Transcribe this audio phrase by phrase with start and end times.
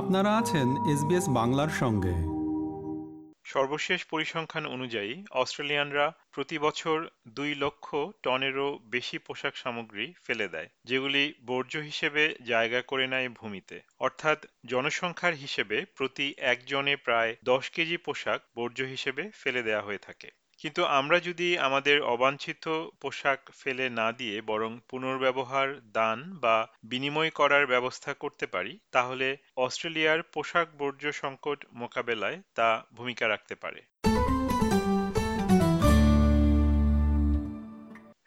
[0.00, 2.14] আপনারা আছেন এসবিএস বাংলার সঙ্গে।
[3.44, 11.34] সর্বশেষ পরিসংখ্যান অনুযায়ী অস্ট্রেলিয়ানরা প্রতি বছর দুই লক্ষ টনেরও বেশি পোশাক সামগ্রী ফেলে দেয়, যেগুলি
[11.46, 18.40] বর্জ্য হিসেবে জায়গা করে নেয় ভূমিতে। অর্থাৎ জনসংখ্যার হিসেবে প্রতি একজনে প্রায় দশ কেজি পোশাক
[18.56, 20.30] বর্জ্য হিসেবে ফেলে দেয়া হয়ে থাকে।
[20.60, 22.64] কিন্তু আমরা যদি আমাদের অবাঞ্ছিত
[23.00, 30.20] পোশাক ফেলে না দিয়ে বরং পুনর্ব্যবহার, দান বা বিনিময় করার ব্যবস্থা করতে পারি, তাহলে অস্ট্রেলিয়ার
[30.22, 33.80] পোশাক বর্জ্য সংকট মোকাবেলায় তা ভূমিকা রাখতে পারে।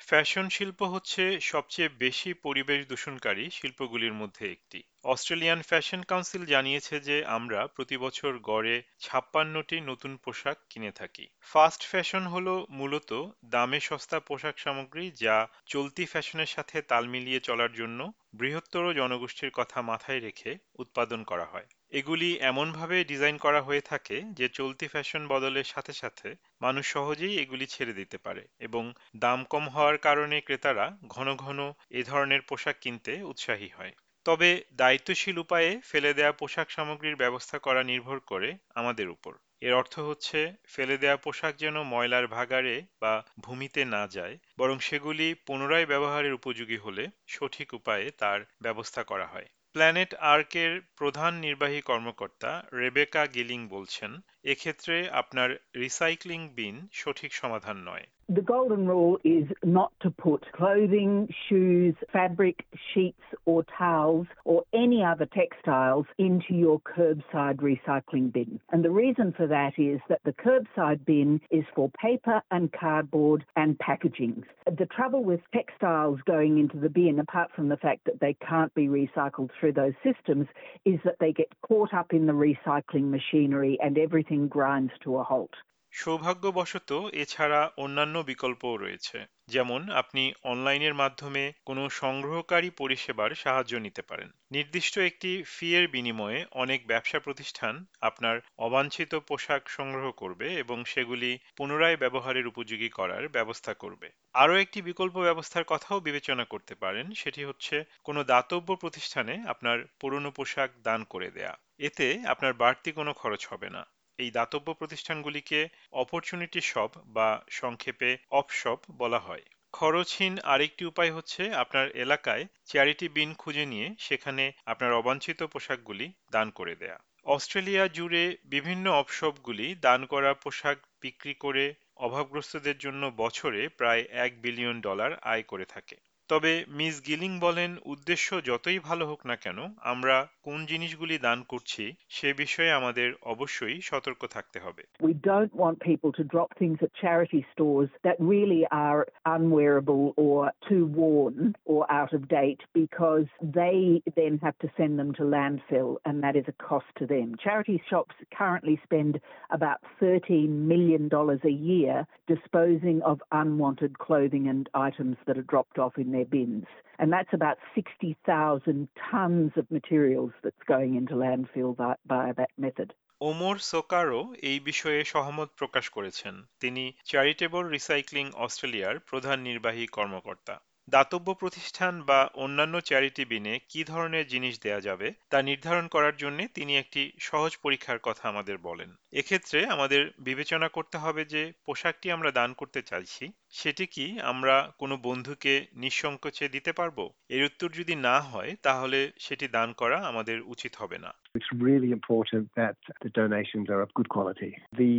[0.08, 7.26] ফ্যাশন শিল্প হচ্ছে সবচেয়ে বেশি পরিবেশ দূষণকারী শিল্পগুলির মধ্যে একটি। অস্ট্রেলিয়ান ফ্যাশন কাউন্সিল জানিয়েছে যে
[7.26, 13.12] আমরা প্রতি বছর গড়ে ছাপ্পান্নটি নতুন পোশাক কিনে থাকি। ফাস্ট ফ্যাশন হল মূলত
[13.46, 18.00] দামে সস্তা পোশাক সামগ্রী যা চলতি ফ্যাশনের সাথে তাল মিলিয়ে চলার জন্য
[18.34, 24.50] বৃহত্তর জনগোষ্ঠীর কথা মাথায় রেখে উৎপাদন করা হয়। এগুলি এমনভাবে ডিজাইন করা হয়ে থাকে যে
[24.50, 26.30] চলতি ফ্যাশন বদলের সাথে সাথে
[26.62, 28.84] মানুষ সহজেই এগুলি ছেড়ে দিতে পারে এবং
[29.16, 33.94] দাম কম হওয়ার কারণে ক্রেতারা ঘন ঘন এ ধরনের পোশাক কিনতে উৎসাহী হয়।
[34.26, 40.00] তবে দায়িত্বশীল উপায়ে ফেলে দেয়া পোশাক সামগ্রীর ব্যবস্থা করা নির্ভর করে আমাদের উপর। এর অর্থ
[40.00, 46.34] হচ্ছে ফেলে দেয়া পোশাক যেন ময়লার ভাগাড়ে বা ভূমিতে না যায়, বরং সেগুলি পুনরায় ব্যবহারের
[46.34, 53.68] উপযোগী হলে সঠিক উপায়ে তার ব্যবস্থা করা হয়। প্ল্যানেট আর্কের প্রধান নির্বাহী কর্মকর্তা রেবেকা গিলিং
[53.68, 54.12] বলছেন,
[54.44, 61.32] এক্ষেত্রে আপনার রিসাইক্লিং বিন সঠিক সমাধান নয়। The golden rule is not to put clothing,
[61.48, 68.60] shoes, fabric, sheets, or towels, or any other textiles into your curbside recycling bin.
[68.72, 73.46] And the reason for that is that the curbside bin is for paper and cardboard
[73.56, 74.44] and packaging.
[74.66, 78.74] The trouble with textiles going into the bin, apart from the fact that they can't
[78.74, 80.48] be recycled through those systems,
[80.86, 85.24] is that they get caught up in the recycling machinery and everything grinds to a
[85.24, 85.54] halt.
[85.94, 94.32] সৌভাগ্যবশত এছাড়া অন্যান্য বিকল্পও রয়েছে। যেমন আপনি অনলাইনের মাধ্যমে কোনো সংগ্রহকারী পরিষেবার সাহায্য নিতে পারেন।
[94.52, 101.40] নির্দিষ্ট একটি ফি এর বিনিময়ে অনেক ব্যবসা প্রতিষ্ঠান আপনার অবাঞ্ছিত পোশাক সংগ্রহ করবে এবং সেগুলি
[101.58, 107.44] পুনরায় ব্যবহারের উপযোগী করার ব্যবস্থা করবে। আরও একটি বিকল্প ব্যবস্থার কথাও বিবেচনা করতে পারেন, সেটি
[107.44, 113.48] হচ্ছে কোনো দাতব্য প্রতিষ্ঠানে আপনার পুরনো পোশাক দান করে দেয়া। এতে আপনার বাড়তি কোনো খরচ
[113.48, 113.86] হবে না।
[114.20, 115.60] এই দাতব্য প্রতিষ্ঠানগুলিকে
[115.94, 119.44] অপরচুনিটি শপ বা সংক্ষেপে অফশপ বলা হয়।
[119.74, 126.48] খরচহীন আরেকটি উপায় হচ্ছে আপনার এলাকায় চ্যারিটি বিন খুঁজে নিয়ে সেখানে আপনার অবাঞ্ছিত পোশাকগুলি দান
[126.50, 131.66] করে দেয়া। অস্ট্রেলিয়া জুড়ে বিভিন্ন অপশপগুলি দান করা পোশাক বিক্রি করে
[131.98, 135.98] অভাবগ্রস্তদের জন্য বছরে প্রায় এক বিলিয়ন ডলার আয় করে থাকে।
[136.30, 139.60] তবে মিস গিলিং বলেন উদ্দেশ্য যতই ভালো হোক না কেন
[139.94, 140.16] আমরা
[140.48, 141.84] কোন জিনিসগুলি দান করছি
[142.18, 146.92] সে বিষয়ে আমাদের অবশ্যই সতর্ক থাকতে হবে We don't want people to drop things at
[147.04, 149.02] charity stores that really are
[149.36, 150.40] unwearable or
[150.70, 151.38] too worn
[151.74, 153.28] or out of date because
[153.60, 153.80] they
[154.20, 157.28] then have to send them to landfill and that is a cost to them.
[157.46, 159.14] Charity shops currently spend
[159.58, 161.04] about $13 million
[161.52, 161.96] a year
[162.34, 166.66] disposing of unwanted clothing and items that are dropped off in their bins.
[167.00, 172.90] And that's about 60,000 tons of materials that's going into landfill by, by that method.
[173.22, 180.56] Omar সোকারো এই বিষয়ে সহমত প্রকাশ করেছেন তিনি charitable recycling অস্ট্রেলিয়ার প্রধান নির্বাহী কর্মকর্তা
[180.88, 186.40] দাতব্য প্রতিষ্ঠান বা অন্যান্য চ্যারিটি বিনে কি ধরনের জিনিস দেয়া যাবে তা নির্ধারণ করার জন্য
[186.54, 192.30] তিনি একটি সহজ পরীক্ষার কথা আমাদের বলেন এক্ষেত্রে আমাদের বিবেচনা করতে হবে যে পোশাকটি আমরা
[192.32, 195.54] দান করতে চাইছি সেটি কি আমরা কোনো বন্ধুকে
[195.84, 196.98] নিঃসংকোচে দিতে পারব
[197.36, 201.92] এর উত্তর যদি না হয় তাহলে সেটি দান করা আমাদের উচিত হবে না It's really
[202.00, 204.52] important that the donations are of good quality.
[204.84, 204.96] The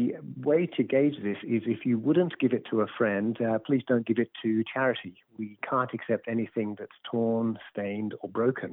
[0.51, 3.85] way to gauge this is if you wouldn't give it to a friend, uh, please
[3.91, 5.15] don't give it to charity.
[5.39, 8.71] We can't accept anything that's torn, stained, or broken.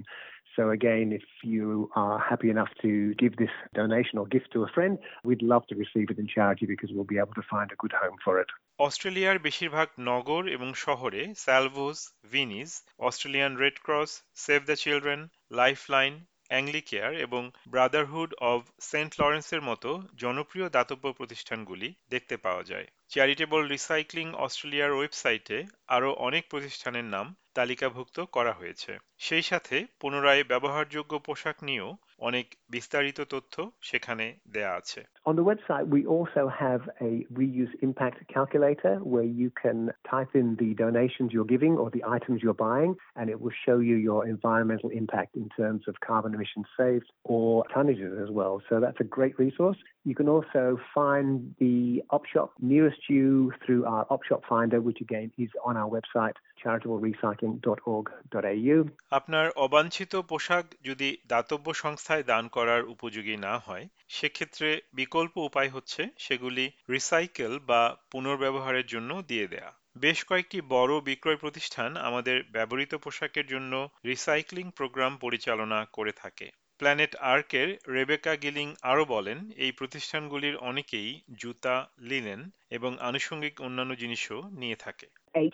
[0.56, 1.24] So, again, if
[1.54, 5.66] you are happy enough to give this donation or gift to a friend, we'd love
[5.68, 8.40] to receive it in charity because we'll be able to find a good home for
[8.44, 8.50] it.
[8.80, 12.00] অস্ট্রেলিয়ার বেশিরভাগ নগর এবং শহরে Salvos
[12.32, 15.22] Vinnies, Australian Red Cross, Save the Children,
[15.52, 16.14] Lifeline,
[16.50, 24.28] Anglicare এবং Brotherhood of Saint লরেন্সের মতো জনপ্রিয় দাতব্য প্রতিষ্ঠানগুলি দেখতে পাওয়া যায়। চ্যারিটেবল রিসাইক্লিং
[24.36, 25.58] অস্ট্রেলিয়ার ওয়েবসাইটে
[25.88, 31.90] আরও অনেক প্রতিষ্ঠানের নাম তালিকাভুক্ত করা হয়েছে। সেই সাথে পুনরায় ব্যবহারযোগ্য পোশাক নিয়েও
[32.20, 38.19] অনেক বিস্তারিত তথ্য সেখানে দেয়া আছে। On the website, we also have a reuse impact
[38.33, 42.95] calculator where you can type in the donations you're giving or the items you're buying,
[43.17, 47.65] and it will show you your environmental impact in terms of carbon emissions saved or
[47.75, 48.63] tonnages as well.
[48.69, 49.79] So that's a great resource.
[50.05, 55.01] You can also find the op shop nearest you through our op shop finder, which
[55.01, 58.79] again is on our website, charitablerecycling.org.au.
[59.19, 63.85] আপনার অবাঞ্ছিত পোশাক যদি দাতব্য সংস্থায় দান করার উপযোগী না হয়
[64.17, 64.69] সেক্ষেত্রে
[65.12, 67.82] বিকল্প উপায় হচ্ছে সেগুলি রিসাইকেল বা
[68.12, 73.74] পুনর্ব্যবহারের জন্য দিয়ে দেয়া। বেশ কয়েকটি বড় বিক্রয় প্রতিষ্ঠান আমাদের ব্যবহৃত পোশাকের জন্য
[74.06, 76.48] রিসাইক্লিং প্রোগ্রাম পরিচালনা করে থাকে।
[76.81, 81.11] প্ল্যানেট আর্কের রেবেকা গিলিং আরও বলেন এই প্রতিষ্ঠানগুলির অনেকেই
[81.43, 82.41] জুতা লিনেন
[82.71, 85.07] এবং আনুষঙ্গিক অন্যান্য জিনিসও নিয়ে থাকে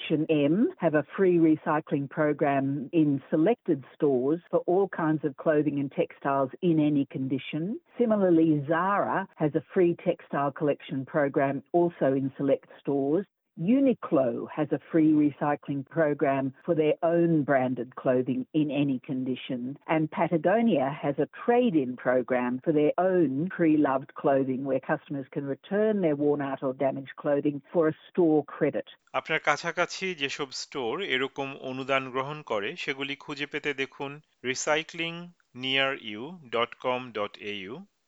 [0.02, 0.54] H&M
[0.84, 2.66] have a free recycling program
[3.02, 7.62] in selected stores for all kinds of clothing and textiles in any condition.
[8.00, 13.26] Similarly, Zara has a free textile collection program also in select stores.
[13.59, 20.11] Uniqlo has a free recycling program for their own branded clothing in any condition, and
[20.11, 25.45] Patagonia has a trade in program for their own pre loved clothing where customers can
[25.45, 28.87] return their worn out or damaged clothing for a store credit.
[29.19, 34.11] আপনার কাছাকাছি যেসব store এরকম অনুদান গ্রহণ করে সেগুলি খুঁজে পেতে দেখুন
[34.49, 35.13] রিসাইক্লিং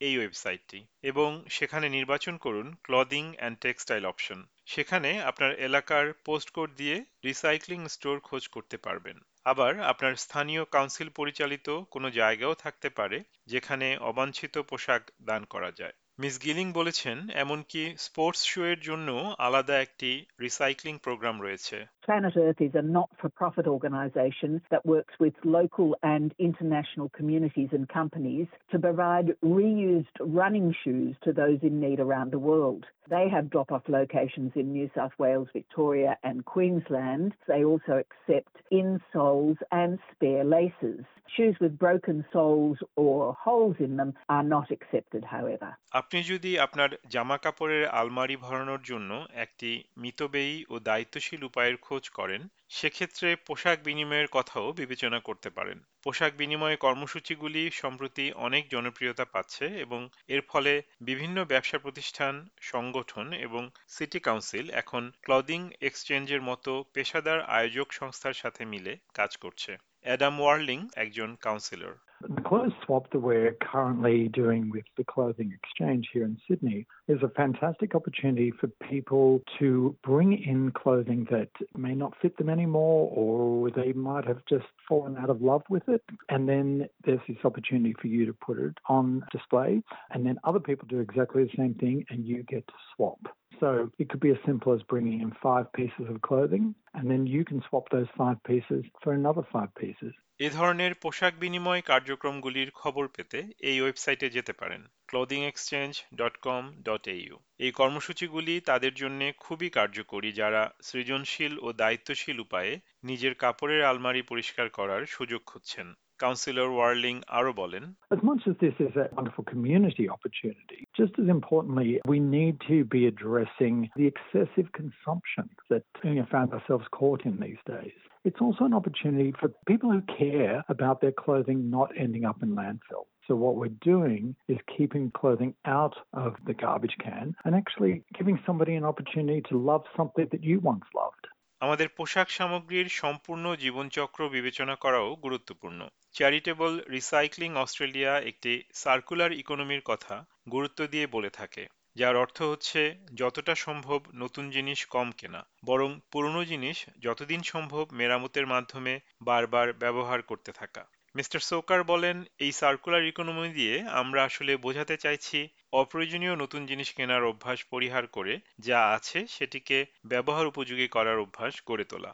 [0.01, 6.69] এই ওয়েবসাইটটি। এবং সেখানে নির্বাচন করুন ক্লদিং অ্যান্ড টেক্সটাইল অপশন। সেখানে আপনার এলাকার পোস্ট কোড
[6.75, 13.17] দিয়ে রিসাইক্লিং স্টোর খোঁজ করতে পারবেন। আবার আপনার স্থানীয় কাউন্সিল পরিচালিত কোনো জায়গাও থাকতে পারে,
[13.45, 19.08] যেখানে অবাঞ্ছিত পোশাক দান করা যায়। মিস গিলিং বলেছেন এমনকি স্পোর্টস শো এর জন্য
[19.46, 20.10] আলাদা একটি
[20.44, 25.88] রিসাইক্লিং প্রোগ্রাম রয়েছে Planet Earth is a not for profit organisation that works with local
[26.14, 32.30] and international communities and companies to provide reused running shoes to those in need around
[32.30, 32.84] the world.
[33.08, 37.28] They have drop off locations in New South Wales, Victoria, and Queensland.
[37.46, 41.04] They also accept insoles and spare laces.
[41.34, 45.76] Shoes with broken soles or holes in them are not accepted, however.
[46.11, 52.41] আপনি যদি আপনার জামা কাপড়ের আলমারি ভরানোর জন্য একটি মিতব্যয়ী ও দায়িত্বশীল উপায়ের খোঁজ করেন,
[52.69, 60.01] সেক্ষেত্রে পোশাক বিনিময়ের কথাও বিবেচনা করতে পারেন। পোশাক বিনিময় কর্মসূচিগুলি সম্প্রতি অনেক জনপ্রিয়তা পাচ্ছে এবং
[60.27, 67.87] এর ফলে বিভিন্ন ব্যবসা প্রতিষ্ঠান, সংগঠন এবং সিটি কাউন্সিল এখন ক্লদিং এক্সচেঞ্জের মতো পেশাদার আয়োজক
[67.93, 69.71] সংস্থার সাথে মিলে কাজ করছে।
[70.01, 71.95] অ্যাডাম ওয়ার্লিং একজন councillor.
[72.21, 77.23] The clothes swap that we're currently doing with the clothing exchange here in Sydney is
[77.23, 83.09] a fantastic opportunity for people to bring in clothing that may not fit them anymore
[83.15, 86.03] or they might have just fallen out of love with it.
[86.27, 89.81] And then there's this opportunity for you to put it on display
[90.11, 93.19] and then other people do exactly the same thing and you get to swap.
[93.61, 97.25] So it could be as simple as bringing in five pieces of clothing and then
[97.25, 100.13] you can swap those five pieces for another five pieces.
[100.39, 103.39] এ ধরনের পোশাক বিনিময় কার্যক্রমগুলির খবর পেতে
[103.69, 109.69] এই ওয়েবসাইটে যেতে পারেন clothing exchange dot com dot AU এই কর্মসূচিগুলি তাদের জন্য খুবই
[109.69, 115.87] কার্যকরী যারা সৃজনশীল ও দায়িত্বশীল উপায়ে নিজের কাপড়ের আলমারি পরিষ্কার করার সুযোগ খুঁজছেন
[116.19, 117.83] কাউন্সিলর ওয়ার্লিং আরও বলেন
[118.15, 122.77] As much as this is a wonderful community opportunity, just as importantly, we need to
[122.95, 127.97] be addressing the excessive consumption that we have found ourselves caught in these days.
[128.25, 132.49] It's also an opportunity for people who care about their clothing not ending up in
[132.53, 133.05] landfill.
[133.27, 138.37] So what we're doing is keeping clothing out of the garbage can and actually giving
[138.45, 141.23] somebody an opportunity to love something that you once loved.
[141.61, 145.79] আমাদের পোশাক সামগ্রীর সম্পূর্ণ জীবনচক্র বিবেচনা করাও গুরুত্বপূর্ণ
[146.15, 150.15] charitable recycling Australia একটি circular ইকোনমির কথা
[150.51, 151.63] গুরুত্ব দিয়ে বলে থাকে
[151.99, 152.81] যার অর্থ হচ্ছে
[153.15, 160.19] যতটা সম্ভব নতুন জিনিস কম কেনা বরং পুরনো জিনিস যতদিন সম্ভব মেরামতের মাধ্যমে বারবার ব্যবহার
[160.21, 160.83] করতে থাকা।
[161.15, 165.39] মিস্টার সোকার বলেন এই সার্কুলার ইকোনমি দিয়ে আমরা আসলে বোঝাতে চাইছি
[165.73, 171.83] অপ্রয়োজনীয় নতুন জিনিস কেনার অভ্যাস পরিহার করে যা আছে সেটিকে ব্যবহার উপযোগী করার অভ্যাস গড়ে
[171.83, 172.11] তোলা।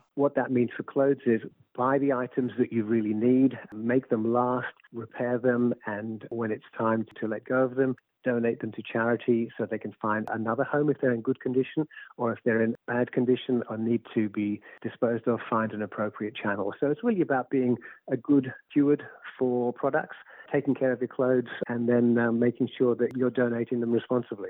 [1.77, 3.51] Buy the items that you really need,
[3.91, 5.63] make them last, repair them,
[5.97, 7.91] and when it's time to let go of them,
[8.25, 11.87] donate them to charity so they can find another home if they're in good condition,
[12.17, 16.35] or if they're in bad condition or need to be disposed of, find an appropriate
[16.35, 16.73] channel.
[16.79, 17.77] So it's really about being
[18.11, 19.03] a good steward
[19.37, 20.17] for products,
[20.51, 24.49] taking care of your clothes, and then um, making sure that you're donating them responsibly.